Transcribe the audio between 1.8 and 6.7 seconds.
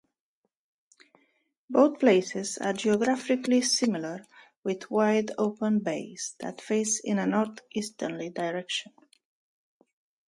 places are geographically similar with wide-open bays that